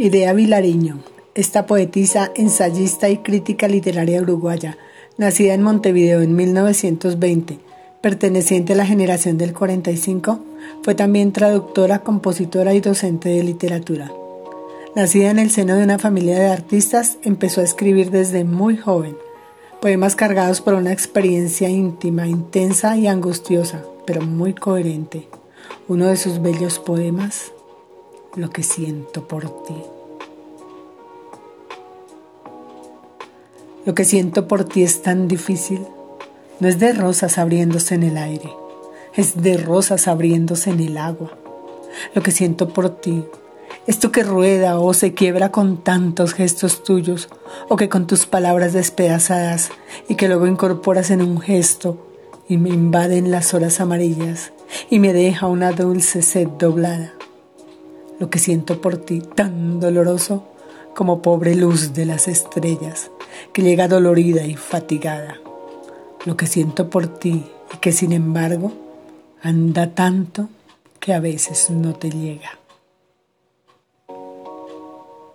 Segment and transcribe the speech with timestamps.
[0.00, 1.00] Idea Vilariño,
[1.34, 4.78] esta poetisa, ensayista y crítica literaria uruguaya,
[5.16, 7.58] nacida en Montevideo en 1920,
[8.00, 10.38] perteneciente a la generación del 45,
[10.84, 14.12] fue también traductora, compositora y docente de literatura.
[14.94, 19.16] Nacida en el seno de una familia de artistas, empezó a escribir desde muy joven,
[19.82, 25.28] poemas cargados por una experiencia íntima, intensa y angustiosa, pero muy coherente.
[25.88, 27.50] Uno de sus bellos poemas,
[28.38, 29.74] Lo que siento por ti.
[33.84, 35.84] Lo que siento por ti es tan difícil.
[36.60, 38.48] No es de rosas abriéndose en el aire,
[39.16, 41.36] es de rosas abriéndose en el agua.
[42.14, 43.24] Lo que siento por ti,
[43.88, 47.28] esto que rueda o se quiebra con tantos gestos tuyos,
[47.68, 49.70] o que con tus palabras despedazadas
[50.08, 52.06] y que luego incorporas en un gesto
[52.48, 54.52] y me invaden las horas amarillas
[54.90, 57.17] y me deja una dulce sed doblada.
[58.18, 60.44] Lo que siento por ti, tan doloroso
[60.94, 63.10] como pobre luz de las estrellas,
[63.52, 65.38] que llega dolorida y fatigada.
[66.24, 68.72] Lo que siento por ti y que sin embargo
[69.42, 70.48] anda tanto
[70.98, 72.58] que a veces no te llega.